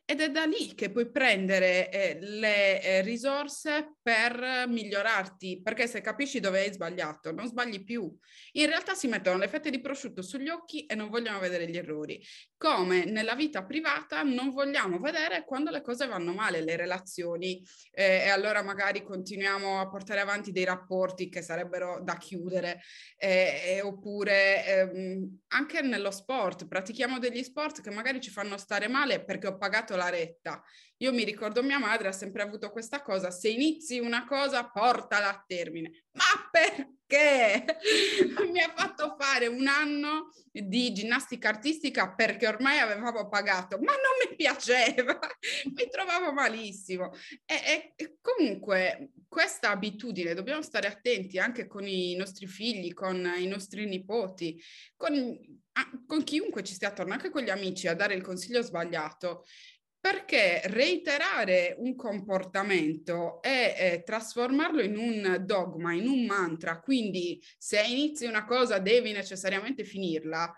ed 0.05 0.19
è 0.19 0.29
da 0.29 0.43
lì 0.43 0.75
che 0.75 0.91
puoi 0.91 1.09
prendere 1.09 1.89
eh, 1.89 2.17
le 2.19 2.81
eh, 2.83 3.01
risorse 3.01 3.95
per 4.01 4.65
migliorarti, 4.67 5.61
perché 5.61 5.87
se 5.87 6.01
capisci 6.01 6.41
dove 6.41 6.59
hai 6.59 6.73
sbagliato, 6.73 7.31
non 7.31 7.47
sbagli 7.47 7.83
più. 7.83 8.13
In 8.53 8.65
realtà 8.65 8.93
si 8.93 9.07
mettono 9.07 9.37
le 9.37 9.47
fette 9.47 9.69
di 9.69 9.79
prosciutto 9.79 10.21
sugli 10.21 10.49
occhi 10.49 10.85
e 10.85 10.95
non 10.95 11.09
vogliono 11.09 11.39
vedere 11.39 11.69
gli 11.69 11.77
errori. 11.77 12.21
Come 12.61 13.05
nella 13.05 13.33
vita 13.33 13.63
privata 13.63 14.21
non 14.21 14.51
vogliamo 14.51 14.99
vedere 14.99 15.45
quando 15.45 15.71
le 15.71 15.81
cose 15.81 16.05
vanno 16.05 16.31
male, 16.31 16.61
le 16.61 16.75
relazioni, 16.75 17.59
eh, 17.91 18.21
e 18.25 18.29
allora 18.29 18.61
magari 18.61 19.01
continuiamo 19.01 19.79
a 19.79 19.89
portare 19.89 20.19
avanti 20.19 20.51
dei 20.51 20.63
rapporti 20.63 21.27
che 21.27 21.41
sarebbero 21.41 22.01
da 22.03 22.17
chiudere, 22.17 22.83
eh, 23.17 23.81
oppure 23.83 24.63
ehm, 24.63 25.39
anche 25.47 25.81
nello 25.81 26.11
sport, 26.11 26.67
pratichiamo 26.67 27.17
degli 27.17 27.41
sport 27.41 27.81
che 27.81 27.89
magari 27.89 28.21
ci 28.21 28.29
fanno 28.29 28.57
stare 28.57 28.87
male 28.87 29.23
perché 29.23 29.47
ho 29.47 29.57
pagato 29.57 29.95
la 29.95 30.09
retta. 30.09 30.61
Io 30.97 31.11
mi 31.11 31.23
ricordo 31.23 31.63
mia 31.63 31.79
madre 31.79 32.09
ha 32.09 32.11
sempre 32.11 32.43
avuto 32.43 32.69
questa 32.69 33.01
cosa, 33.01 33.31
se 33.31 33.49
inizi 33.49 33.97
una 33.97 34.23
cosa 34.27 34.69
portala 34.69 35.29
a 35.29 35.43
termine. 35.47 36.03
Ma 36.11 36.23
perché? 37.11 37.65
mi 38.49 38.61
ha 38.61 38.71
fatto 38.73 39.17
fare 39.19 39.47
un 39.47 39.67
anno 39.67 40.31
di 40.51 40.93
ginnastica 40.93 41.49
artistica 41.49 42.13
perché 42.13 42.47
ormai 42.47 42.79
avevamo 42.79 43.27
pagato, 43.27 43.77
ma 43.77 43.91
non 43.91 44.29
mi 44.29 44.35
piaceva, 44.35 45.19
mi 45.75 45.89
trovavo 45.89 46.31
malissimo. 46.31 47.11
E, 47.45 47.93
e 47.95 48.17
comunque 48.21 49.11
questa 49.27 49.71
abitudine 49.71 50.33
dobbiamo 50.33 50.61
stare 50.61 50.87
attenti 50.87 51.37
anche 51.37 51.67
con 51.67 51.85
i 51.85 52.15
nostri 52.15 52.47
figli, 52.47 52.93
con 52.93 53.29
i 53.37 53.47
nostri 53.47 53.85
nipoti, 53.85 54.61
con, 54.95 55.37
con 56.07 56.23
chiunque 56.23 56.63
ci 56.63 56.73
stia 56.73 56.89
attorno, 56.89 57.13
anche 57.13 57.29
con 57.29 57.43
gli 57.43 57.49
amici, 57.49 57.87
a 57.87 57.95
dare 57.95 58.13
il 58.13 58.21
consiglio 58.21 58.61
sbagliato 58.61 59.43
perché 60.01 60.61
reiterare 60.65 61.75
un 61.77 61.95
comportamento 61.95 63.39
e 63.43 63.75
eh, 63.77 64.03
trasformarlo 64.03 64.81
in 64.81 64.97
un 64.97 65.43
dogma, 65.45 65.93
in 65.93 66.07
un 66.07 66.25
mantra, 66.25 66.79
quindi 66.79 67.39
se 67.59 67.79
inizi 67.83 68.25
una 68.25 68.43
cosa 68.43 68.79
devi 68.79 69.11
necessariamente 69.11 69.83
finirla, 69.83 70.51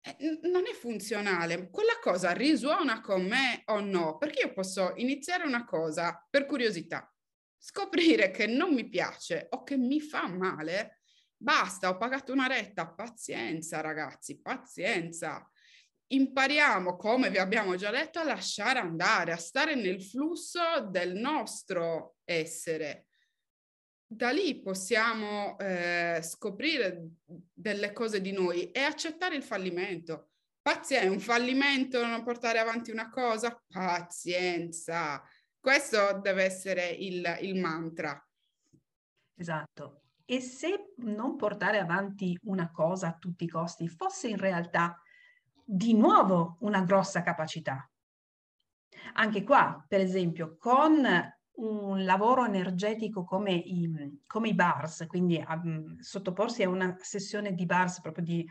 eh, 0.00 0.38
non 0.44 0.64
è 0.66 0.72
funzionale. 0.72 1.68
Quella 1.68 1.98
cosa 2.00 2.32
risuona 2.32 3.02
con 3.02 3.26
me 3.26 3.62
o 3.66 3.80
no? 3.80 4.16
Perché 4.16 4.46
io 4.46 4.52
posso 4.54 4.94
iniziare 4.96 5.44
una 5.44 5.66
cosa 5.66 6.26
per 6.30 6.46
curiosità, 6.46 7.14
scoprire 7.58 8.30
che 8.30 8.46
non 8.46 8.72
mi 8.72 8.88
piace 8.88 9.48
o 9.50 9.62
che 9.64 9.76
mi 9.76 10.00
fa 10.00 10.28
male, 10.28 11.00
basta, 11.36 11.90
ho 11.90 11.98
pagato 11.98 12.32
una 12.32 12.46
retta, 12.46 12.88
pazienza 12.88 13.82
ragazzi, 13.82 14.40
pazienza 14.40 15.46
impariamo, 16.14 16.96
come 16.96 17.30
vi 17.30 17.38
abbiamo 17.38 17.76
già 17.76 17.90
detto, 17.90 18.18
a 18.18 18.24
lasciare 18.24 18.78
andare, 18.78 19.32
a 19.32 19.36
stare 19.36 19.74
nel 19.74 20.02
flusso 20.02 20.60
del 20.88 21.14
nostro 21.14 22.16
essere. 22.24 23.06
Da 24.06 24.30
lì 24.30 24.60
possiamo 24.60 25.58
eh, 25.58 26.20
scoprire 26.22 27.08
delle 27.52 27.92
cose 27.92 28.20
di 28.20 28.32
noi 28.32 28.70
e 28.70 28.80
accettare 28.80 29.34
il 29.34 29.42
fallimento. 29.42 30.30
Pazienza, 30.62 31.10
un 31.10 31.20
fallimento, 31.20 32.04
non 32.06 32.22
portare 32.22 32.58
avanti 32.58 32.90
una 32.90 33.10
cosa, 33.10 33.60
pazienza. 33.66 35.22
Questo 35.58 36.20
deve 36.22 36.44
essere 36.44 36.88
il, 36.88 37.38
il 37.42 37.60
mantra. 37.60 38.22
Esatto. 39.36 40.02
E 40.24 40.40
se 40.40 40.92
non 40.98 41.36
portare 41.36 41.78
avanti 41.78 42.38
una 42.44 42.70
cosa 42.70 43.08
a 43.08 43.16
tutti 43.18 43.44
i 43.44 43.48
costi 43.48 43.88
fosse 43.88 44.28
in 44.28 44.38
realtà 44.38 44.98
di 45.64 45.94
nuovo 45.94 46.56
una 46.60 46.82
grossa 46.82 47.22
capacità. 47.22 47.88
Anche 49.14 49.42
qua, 49.42 49.84
per 49.88 50.00
esempio, 50.00 50.56
con 50.58 51.06
un 51.56 52.04
lavoro 52.04 52.44
energetico 52.44 53.24
come 53.24 53.52
i, 53.52 54.20
come 54.26 54.48
i 54.48 54.54
bars, 54.54 55.04
quindi 55.06 55.42
um, 55.48 55.98
sottoporsi 55.98 56.62
a 56.62 56.68
una 56.68 56.96
sessione 56.98 57.54
di 57.54 57.64
bars 57.64 58.00
proprio 58.00 58.24
di 58.24 58.46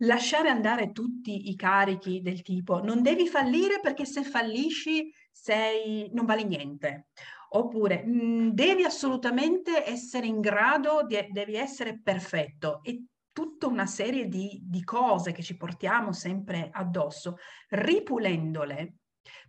lasciare 0.00 0.48
andare 0.48 0.92
tutti 0.92 1.48
i 1.48 1.56
carichi 1.56 2.20
del 2.20 2.42
tipo 2.42 2.82
non 2.82 3.00
devi 3.00 3.26
fallire 3.28 3.80
perché 3.80 4.04
se 4.04 4.24
fallisci 4.24 5.10
sei, 5.30 6.10
non 6.12 6.26
vale 6.26 6.44
niente. 6.44 7.08
Oppure 7.50 8.04
mh, 8.04 8.50
devi 8.52 8.84
assolutamente 8.84 9.88
essere 9.88 10.26
in 10.26 10.40
grado, 10.40 11.04
di, 11.06 11.16
devi 11.30 11.54
essere 11.54 12.00
perfetto 12.00 12.82
e 12.82 13.04
tutta 13.36 13.66
una 13.66 13.84
serie 13.84 14.28
di, 14.28 14.62
di 14.62 14.82
cose 14.82 15.32
che 15.32 15.42
ci 15.42 15.58
portiamo 15.58 16.10
sempre 16.10 16.70
addosso, 16.72 17.36
ripulendole, 17.68 19.00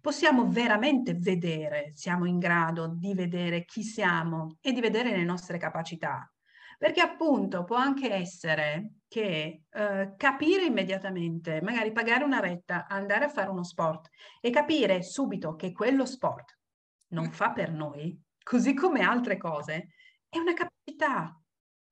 possiamo 0.01 0.50
veramente 0.50 1.13
vedere, 1.13 1.91
siamo 1.94 2.25
in 2.25 2.38
grado 2.38 2.89
di 2.89 3.13
vedere 3.13 3.63
chi 3.63 3.84
siamo 3.84 4.58
e 4.60 4.74
di 4.74 4.82
vedere 4.82 5.15
le 5.15 5.24
nostre 5.24 5.58
capacità. 5.58 6.29
Perché 6.77 7.00
appunto 7.00 7.63
può 7.63 7.77
anche 7.77 8.12
essere 8.12 8.96
che 9.08 9.62
eh, 9.70 10.13
capire 10.17 10.65
immediatamente, 10.65 11.62
magari 11.62 11.94
pagare 11.94 12.25
una 12.25 12.41
retta, 12.41 12.88
andare 12.88 13.24
a 13.24 13.29
fare 13.29 13.50
uno 13.50 13.63
sport 13.63 14.10
e 14.41 14.50
capire 14.50 15.01
subito 15.01 15.56
che 15.56 15.72
quello 15.72 16.06
sport 16.06 16.60
non 17.13 17.32
fa 17.32 17.51
per 17.51 17.72
noi, 17.72 18.22
così 18.44 18.74
come 18.74 19.00
altre 19.00 19.38
cose, 19.38 19.94
è 20.27 20.39
una 20.39 20.53
capacità. 20.53 21.41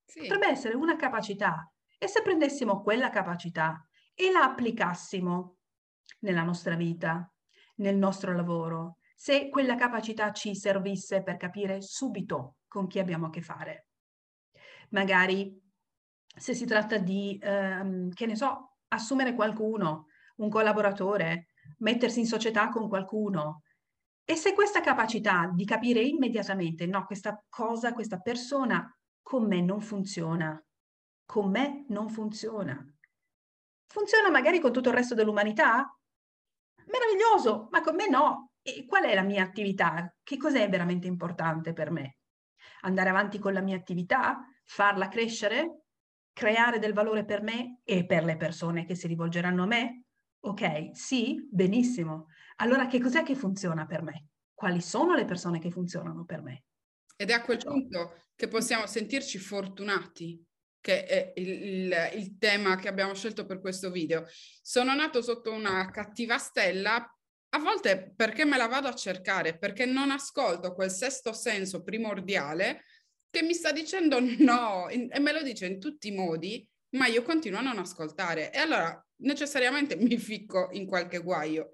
Sì. 0.04 0.20
Potrebbe 0.20 0.50
essere 0.50 0.76
una 0.76 0.98
capacità 0.98 1.70
e 1.98 2.08
se 2.08 2.22
prendessimo 2.22 2.82
quella 2.82 3.10
capacità 3.10 3.88
e 4.14 4.32
la 4.32 4.44
applicassimo 4.44 5.58
nella 6.20 6.44
nostra 6.44 6.76
vita, 6.76 7.32
nel 7.76 7.98
nostro 7.98 8.34
lavoro, 8.34 8.98
se 9.16 9.50
quella 9.50 9.76
capacità 9.76 10.32
ci 10.32 10.56
servisse 10.56 11.24
per 11.24 11.38
capire 11.38 11.82
subito 11.82 12.58
con 12.68 12.88
chi 12.88 13.00
abbiamo 13.00 13.28
a 13.28 13.30
che 13.30 13.42
fare. 13.42 13.88
Magari 14.90 15.62
se 16.36 16.54
si 16.54 16.66
tratta 16.66 16.98
di, 16.98 17.40
ehm, 17.42 18.10
che 18.12 18.26
ne 18.26 18.36
so, 18.36 18.78
assumere 18.90 19.34
qualcuno, 19.34 20.08
un 20.38 20.50
collaboratore, 20.50 21.48
mettersi 21.80 22.20
in 22.20 22.28
società 22.28 22.70
con 22.70 22.90
qualcuno. 22.90 23.62
E 24.24 24.36
se 24.36 24.54
questa 24.54 24.82
capacità 24.82 25.50
di 25.54 25.66
capire 25.66 26.02
immediatamente, 26.02 26.86
no, 26.86 27.06
questa 27.06 27.42
cosa, 27.48 27.94
questa 27.94 28.20
persona 28.20 28.86
con 29.22 29.48
me 29.48 29.62
non 29.62 29.82
funziona, 29.82 30.62
con 31.26 31.50
me 31.50 31.86
non 31.90 32.10
funziona. 32.10 32.84
Funziona 33.88 34.30
magari 34.30 34.60
con 34.60 34.72
tutto 34.72 34.90
il 34.90 34.96
resto 34.96 35.16
dell'umanità? 35.16 35.98
Meraviglioso, 36.86 37.68
ma 37.72 37.82
con 37.82 37.96
me 37.96 38.10
no. 38.10 38.52
E 38.62 38.86
qual 38.86 39.04
è 39.04 39.14
la 39.14 39.22
mia 39.22 39.44
attività? 39.44 40.14
Che 40.24 40.38
cos'è 40.38 40.70
veramente 40.70 41.08
importante 41.08 41.74
per 41.74 41.92
me? 41.92 42.18
Andare 42.82 43.10
avanti 43.10 43.40
con 43.40 43.54
la 43.54 43.62
mia 43.62 43.76
attività? 43.76 44.40
Farla 44.64 45.08
crescere? 45.08 45.82
Creare 46.34 46.80
del 46.80 46.94
valore 46.94 47.26
per 47.26 47.42
me 47.42 47.80
e 47.84 48.06
per 48.06 48.24
le 48.24 48.38
persone 48.38 48.86
che 48.86 48.96
si 48.96 49.08
rivolgeranno 49.08 49.64
a 49.64 49.68
me? 49.68 50.04
Ok, 50.42 50.92
sì, 50.94 51.48
benissimo. 51.50 52.28
Allora 52.58 52.88
che 52.88 53.00
cos'è 53.00 53.24
che 53.24 53.36
funziona 53.36 53.86
per 53.86 54.02
me? 54.02 54.28
Quali 54.54 54.82
sono 54.82 55.16
le 55.16 55.26
persone 55.26 55.60
che 55.60 55.72
funzionano 55.72 56.26
per 56.26 56.42
me? 56.42 56.64
Ed 57.16 57.30
è 57.30 57.34
a 57.34 57.42
quel 57.42 57.58
punto 57.58 58.24
che 58.36 58.48
possiamo 58.48 58.86
sentirci 58.86 59.38
fortunati 59.38 60.44
che 60.86 61.04
è 61.06 61.34
il, 61.38 61.92
il, 62.14 62.38
tema 62.38 62.76
che 62.76 62.88
abbiamo 62.88 63.16
scelto 63.16 63.48
per 63.48 63.60
questo 63.60 63.90
video. 63.90 64.28
Sono 64.62 64.94
nato 64.94 65.24
sotto 65.24 65.52
una 65.52 65.90
cattiva 65.90 66.38
stella, 66.38 66.96
a 67.50 67.58
volte 67.58 68.14
perché 68.16 68.46
me 68.46 68.56
la 68.56 68.68
vado 68.68 68.88
a 68.88 68.94
cercare, 68.94 69.58
perché 69.58 69.88
non 69.88 70.12
ascolto 70.12 70.76
quel 70.76 70.92
sesto 70.92 71.34
senso 71.34 71.82
primordiale 71.82 72.84
che 73.32 73.42
mi 73.42 73.56
sta 73.56 73.72
dicendo 73.72 74.20
no, 74.38 74.86
in, 74.92 75.10
e 75.12 75.20
me 75.20 75.32
lo 75.32 75.42
dice 75.42 75.66
in 75.66 75.80
tutti 75.80 76.10
i 76.10 76.16
modi, 76.16 76.64
ma 76.90 77.08
io 77.08 77.24
continuo 77.24 77.58
a 77.58 77.64
non 77.64 77.80
ascoltare. 77.80 78.54
E 78.54 78.60
allora 78.60 79.04
necessariamente 79.22 79.96
mi 79.98 80.20
ficco 80.20 80.70
in 80.74 80.86
qualche 80.86 81.18
guaio. 81.18 81.72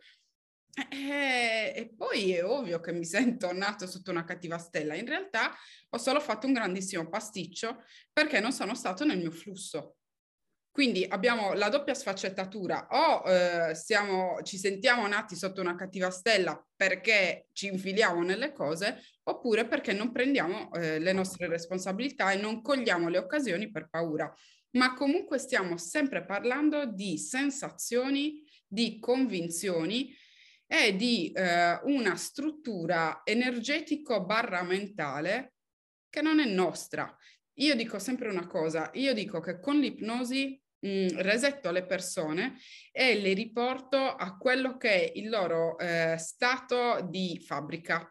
E, 0.73 1.73
e, 1.75 1.93
poi 1.95 2.33
è 2.33 2.45
ovvio 2.45 2.79
che 2.79 2.93
mi 2.93 3.05
sento 3.05 3.51
nato 3.51 3.87
sotto 3.87 4.11
una 4.11 4.23
cattiva 4.23 4.57
stella. 4.57 4.95
In 4.95 5.05
realtà 5.05 5.53
ho 5.89 5.97
solo 5.97 6.19
fatto 6.19 6.47
un 6.47 6.53
grandissimo 6.53 7.09
pasticcio 7.09 7.83
perché 8.11 8.39
non 8.39 8.51
sono 8.53 8.73
stato 8.73 9.03
nel 9.03 9.17
mio 9.17 9.31
flusso. 9.31 9.97
Quindi 10.71 11.05
abbiamo 11.05 11.51
la 11.51 11.67
doppia 11.67 11.93
sfaccettatura, 11.93 12.87
o 12.89 13.29
eh, 13.29 13.75
siamo, 13.75 14.41
ci 14.41 14.57
sentiamo 14.57 15.05
nati 15.05 15.35
sotto 15.35 15.59
una 15.59 15.75
cattiva 15.75 16.09
stella 16.09 16.65
perché 16.73 17.47
ci 17.51 17.67
infiliamo 17.67 18.23
nelle 18.23 18.53
cose, 18.53 19.01
oppure 19.23 19.67
perché 19.67 19.91
non 19.91 20.13
prendiamo 20.13 20.71
eh, 20.71 20.97
le 20.99 21.11
nostre 21.11 21.47
responsabilità 21.47 22.31
e 22.31 22.37
non 22.37 22.61
cogliamo 22.61 23.09
le 23.09 23.17
occasioni 23.17 23.69
per 23.69 23.89
paura. 23.89 24.33
Ma 24.77 24.93
comunque 24.93 25.39
stiamo 25.39 25.75
sempre 25.75 26.23
parlando 26.25 26.85
di 26.85 27.17
sensazioni, 27.17 28.41
di 28.65 28.97
convinzioni 28.97 30.15
è 30.71 30.95
di 30.95 31.33
eh, 31.33 31.81
una 31.83 32.15
struttura 32.15 33.23
energetico 33.25 34.23
barra 34.23 34.63
mentale 34.63 35.55
che 36.09 36.21
non 36.21 36.39
è 36.39 36.45
nostra. 36.45 37.13
Io 37.55 37.75
dico 37.75 37.99
sempre 37.99 38.29
una 38.29 38.47
cosa, 38.47 38.89
io 38.93 39.13
dico 39.13 39.41
che 39.41 39.59
con 39.59 39.77
l'ipnosi 39.77 40.57
mh, 40.79 41.21
resetto 41.21 41.71
le 41.71 41.85
persone 41.85 42.55
e 42.89 43.15
le 43.19 43.33
riporto 43.33 43.97
a 43.97 44.37
quello 44.37 44.77
che 44.77 44.89
è 44.89 45.11
il 45.15 45.27
loro 45.27 45.77
eh, 45.77 46.15
stato 46.17 47.05
di 47.09 47.43
fabbrica. 47.45 48.09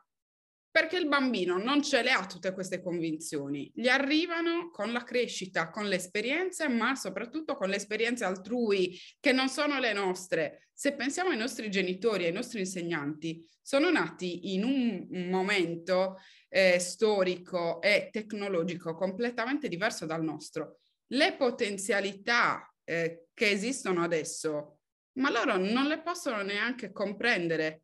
Perché 0.73 0.99
il 0.99 1.09
bambino 1.09 1.59
non 1.59 1.83
ce 1.83 2.01
le 2.03 2.13
ha 2.13 2.25
tutte 2.27 2.53
queste 2.53 2.81
convinzioni, 2.81 3.73
gli 3.75 3.89
arrivano 3.89 4.71
con 4.71 4.93
la 4.93 5.03
crescita, 5.03 5.69
con 5.69 5.89
le 5.89 5.97
esperienze, 5.97 6.69
ma 6.69 6.95
soprattutto 6.95 7.57
con 7.57 7.69
le 7.69 7.77
esperienze 7.77 8.25
altrui 8.25 8.97
che 9.19 9.33
non 9.33 9.49
sono 9.49 9.81
le 9.81 9.93
nostre. 9.93 10.69
Se 10.73 10.95
pensiamo 10.95 11.31
ai 11.31 11.37
nostri 11.37 11.71
genitori, 11.71 12.25
ai 12.25 12.33
nostri 12.33 12.61
insegnanti, 12.61 13.45
sono 13.61 13.91
nati 13.91 14.55
in 14.55 14.65
un 14.65 15.29
momento 15.29 16.19
eh, 16.49 16.79
storico 16.79 17.81
e 17.81 18.09
tecnologico 18.11 18.95
completamente 18.95 19.69
diverso 19.69 20.07
dal 20.07 20.23
nostro. 20.23 20.79
Le 21.09 21.35
potenzialità 21.37 22.73
eh, 22.85 23.27
che 23.35 23.51
esistono 23.51 24.03
adesso, 24.03 24.79
ma 25.19 25.31
loro 25.31 25.57
non 25.57 25.87
le 25.87 26.01
possono 26.01 26.43
neanche 26.43 26.93
comprendere 26.93 27.83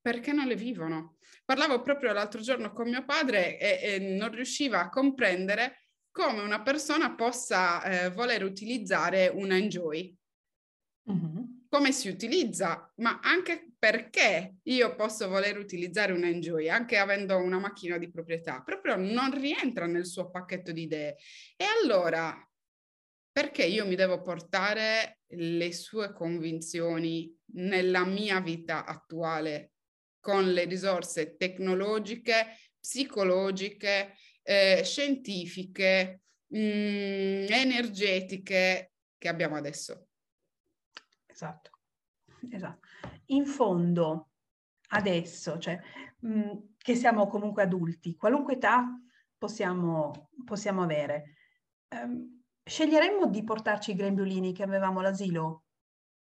perché 0.00 0.32
non 0.32 0.46
le 0.46 0.56
vivono. 0.56 1.15
Parlavo 1.46 1.80
proprio 1.80 2.12
l'altro 2.12 2.40
giorno 2.40 2.72
con 2.72 2.88
mio 2.88 3.04
padre 3.04 3.56
e, 3.56 3.78
e 3.80 3.98
non 4.00 4.32
riusciva 4.32 4.80
a 4.80 4.88
comprendere 4.88 5.90
come 6.10 6.42
una 6.42 6.60
persona 6.60 7.14
possa 7.14 7.84
eh, 7.84 8.10
voler 8.10 8.42
utilizzare 8.42 9.28
un 9.28 9.52
Enjoy. 9.52 10.12
Mm-hmm. 11.08 11.44
Come 11.68 11.92
si 11.92 12.08
utilizza, 12.08 12.92
ma 12.96 13.20
anche 13.22 13.74
perché 13.78 14.56
io 14.64 14.96
posso 14.96 15.28
voler 15.28 15.56
utilizzare 15.56 16.12
un 16.12 16.24
Enjoy, 16.24 16.68
anche 16.68 16.98
avendo 16.98 17.36
una 17.36 17.60
macchina 17.60 17.96
di 17.96 18.10
proprietà, 18.10 18.62
proprio 18.62 18.96
non 18.96 19.30
rientra 19.38 19.86
nel 19.86 20.06
suo 20.06 20.30
pacchetto 20.30 20.72
di 20.72 20.82
idee. 20.82 21.16
E 21.54 21.64
allora, 21.80 22.36
perché 23.30 23.64
io 23.64 23.86
mi 23.86 23.94
devo 23.94 24.20
portare 24.20 25.20
le 25.28 25.72
sue 25.72 26.12
convinzioni 26.12 27.32
nella 27.52 28.04
mia 28.04 28.40
vita 28.40 28.84
attuale 28.84 29.74
con 30.26 30.50
le 30.52 30.64
risorse 30.64 31.36
tecnologiche, 31.36 32.56
psicologiche, 32.80 34.14
eh, 34.42 34.80
scientifiche, 34.82 36.22
mh, 36.48 36.58
mm, 36.58 37.46
energetiche 37.48 38.94
che 39.16 39.28
abbiamo 39.28 39.54
adesso. 39.54 40.08
Esatto, 41.26 41.70
esatto. 42.50 42.88
In 43.26 43.46
fondo, 43.46 44.30
adesso, 44.88 45.58
cioè, 45.58 45.78
mh, 46.18 46.28
mm, 46.28 46.50
che 46.76 46.96
siamo 46.96 47.28
comunque 47.28 47.62
adulti, 47.62 48.16
qualunque 48.16 48.54
età 48.54 48.84
possiamo, 49.38 50.30
possiamo 50.44 50.82
avere, 50.82 51.36
um, 51.90 52.42
sceglieremmo 52.64 53.28
di 53.28 53.44
portarci 53.44 53.92
i 53.92 53.94
grembiulini 53.94 54.52
che 54.52 54.64
avevamo 54.64 54.98
all'asilo? 54.98 55.66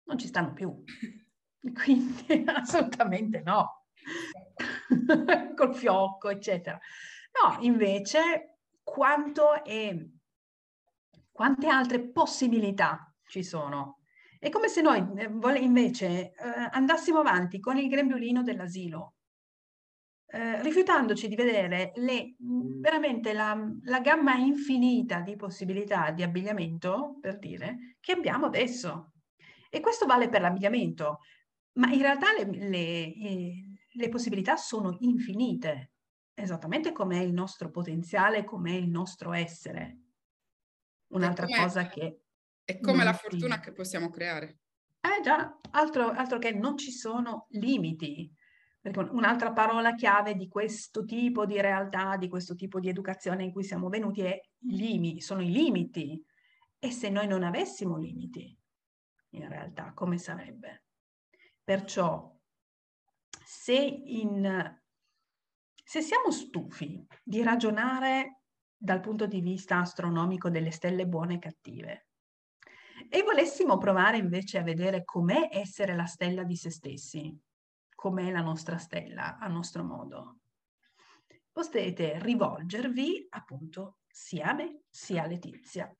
Non 0.03 0.17
ci 0.17 0.27
stanno 0.27 0.53
più. 0.53 0.81
Quindi 1.74 2.45
assolutamente 2.48 3.41
no. 3.41 3.79
col 5.55 5.75
fiocco, 5.75 6.29
eccetera. 6.29 6.79
No, 7.41 7.58
invece, 7.62 8.58
quanto 8.84 9.63
è, 9.63 9.96
quante 11.31 11.67
altre 11.67 12.01
possibilità 12.10 13.13
ci 13.25 13.43
sono? 13.43 14.00
È 14.39 14.50
come 14.50 14.67
se 14.67 14.81
noi 14.81 15.05
eh, 15.15 15.60
invece 15.60 16.08
eh, 16.08 16.34
andassimo 16.72 17.20
avanti 17.20 17.60
con 17.60 17.77
il 17.77 17.88
grembiulino 17.88 18.41
dell'asilo, 18.41 19.13
eh, 20.34 20.62
rifiutandoci 20.62 21.27
di 21.27 21.36
vedere 21.36 21.91
le, 21.96 22.36
veramente 22.38 23.34
la, 23.34 23.55
la, 23.84 24.00
gamma 24.00 24.36
infinita 24.36 25.20
di 25.20 25.36
possibilità 25.36 26.12
di 26.12 26.24
abbigliamento, 26.24 27.17
per 27.20 27.38
dire, 27.38 27.98
che 28.00 28.13
abbiamo 28.13 28.48
adesso. 28.48 29.12
E 29.70 29.79
questo 29.79 30.05
vale 30.05 30.29
per 30.29 30.41
l'abbigliamento, 30.41 31.20
ma 31.74 31.91
in 31.91 32.01
realtà 32.01 32.27
le, 32.34 32.46
le, 32.46 33.13
le 33.93 34.10
possibilità 34.10 34.55
sono 34.55 34.95
infinite, 35.00 35.91
esattamente 36.34 36.91
come 36.91 37.19
è 37.19 37.23
il 37.23 37.34
nostro 37.34 37.69
potenziale, 37.69 38.43
come 38.43 38.71
è 38.71 38.75
il 38.75 38.89
nostro 38.89 39.34
essere. 39.34 39.97
Un'altra 41.08 41.45
cosa 41.47 41.88
che... 41.88 42.21
È 42.63 42.80
come 42.80 43.04
la 43.04 43.13
fortuna 43.13 43.60
che 43.60 43.73
possiamo 43.73 44.10
creare. 44.10 44.60
Eh 45.01 45.21
già, 45.21 45.60
altro, 45.71 46.10
altro 46.12 46.38
che 46.38 46.51
non 46.51 46.77
ci 46.77 46.91
sono 46.91 47.47
limiti. 47.49 48.34
Perché 48.80 48.99
un'altra 48.99 49.51
parola 49.51 49.93
chiave 49.93 50.36
di 50.36 50.47
questo 50.47 51.04
tipo 51.04 51.45
di 51.45 51.60
realtà, 51.60 52.17
di 52.17 52.30
questo 52.30 52.56
tipo 52.56 52.80
di 52.80 52.88
educazione 52.88 53.43
in 53.43 53.51
cui 53.51 53.63
siamo 53.63 53.89
venuti 53.89 54.21
è 54.21 54.39
limiti, 54.69 55.21
sono 55.21 55.41
i 55.41 55.51
limiti. 55.51 56.23
E 56.80 56.91
se 56.91 57.10
noi 57.10 57.27
non 57.27 57.43
avessimo 57.43 57.97
limiti, 57.97 58.58
in 59.32 59.47
realtà, 59.47 59.91
come 59.93 60.17
sarebbe? 60.17 60.86
Perciò 61.63 62.31
se, 63.53 63.73
in, 63.73 64.79
se 65.83 66.01
siamo 66.01 66.31
stufi 66.31 67.05
di 67.21 67.43
ragionare 67.43 68.43
dal 68.77 69.01
punto 69.01 69.27
di 69.27 69.41
vista 69.41 69.79
astronomico 69.79 70.49
delle 70.49 70.71
stelle 70.71 71.05
buone 71.05 71.33
e 71.33 71.39
cattive 71.39 72.07
e 73.09 73.23
volessimo 73.23 73.77
provare 73.77 74.15
invece 74.15 74.57
a 74.57 74.63
vedere 74.63 75.03
com'è 75.03 75.49
essere 75.51 75.95
la 75.95 76.05
stella 76.05 76.45
di 76.45 76.55
se 76.55 76.69
stessi, 76.71 77.37
com'è 77.93 78.31
la 78.31 78.39
nostra 78.39 78.77
stella 78.77 79.37
a 79.37 79.49
nostro 79.49 79.83
modo, 79.83 80.39
potete 81.51 82.19
rivolgervi 82.19 83.27
appunto 83.31 83.97
sia 84.07 84.51
a 84.51 84.53
me 84.53 84.83
sia 84.89 85.23
a 85.23 85.27
Letizia 85.27 85.93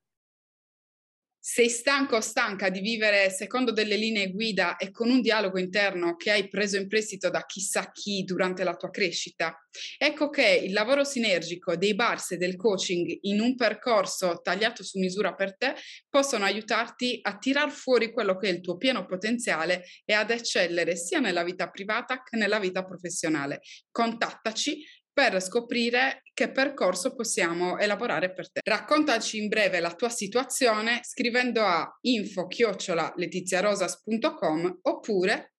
sei 1.44 1.68
stanco 1.68 2.14
o 2.14 2.20
stanca 2.20 2.68
di 2.68 2.78
vivere 2.78 3.28
secondo 3.28 3.72
delle 3.72 3.96
linee 3.96 4.30
guida 4.30 4.76
e 4.76 4.92
con 4.92 5.10
un 5.10 5.20
dialogo 5.20 5.58
interno 5.58 6.14
che 6.14 6.30
hai 6.30 6.48
preso 6.48 6.76
in 6.76 6.86
prestito 6.86 7.30
da 7.30 7.44
chissà 7.44 7.90
chi 7.90 8.22
durante 8.22 8.62
la 8.62 8.76
tua 8.76 8.90
crescita, 8.90 9.60
ecco 9.98 10.30
che 10.30 10.62
il 10.64 10.72
lavoro 10.72 11.02
sinergico 11.02 11.74
dei 11.74 11.96
bars 11.96 12.30
e 12.30 12.36
del 12.36 12.54
coaching 12.54 13.18
in 13.22 13.40
un 13.40 13.56
percorso 13.56 14.40
tagliato 14.40 14.84
su 14.84 15.00
misura 15.00 15.34
per 15.34 15.56
te 15.56 15.74
possono 16.08 16.44
aiutarti 16.44 17.18
a 17.22 17.36
tirar 17.36 17.72
fuori 17.72 18.12
quello 18.12 18.36
che 18.36 18.48
è 18.48 18.52
il 18.52 18.60
tuo 18.60 18.76
pieno 18.76 19.04
potenziale 19.04 19.84
e 20.04 20.12
ad 20.12 20.30
eccellere 20.30 20.94
sia 20.94 21.18
nella 21.18 21.42
vita 21.42 21.68
privata 21.70 22.22
che 22.22 22.36
nella 22.36 22.60
vita 22.60 22.84
professionale. 22.84 23.62
Contattaci 23.90 24.86
per 25.12 25.42
scoprire 25.42 26.22
che 26.32 26.50
percorso 26.50 27.14
possiamo 27.14 27.76
elaborare 27.78 28.32
per 28.32 28.50
te. 28.50 28.60
Raccontaci 28.64 29.42
in 29.42 29.48
breve 29.48 29.80
la 29.80 29.94
tua 29.94 30.08
situazione 30.08 31.00
scrivendo 31.02 31.62
a 31.62 31.98
info-letiziarosas.com 32.00 34.78
oppure 34.82 35.52